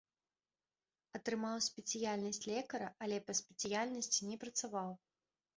[1.19, 4.89] Атрымаў спецыяльнасць лекара, але па спецыяльнасці не працаваў.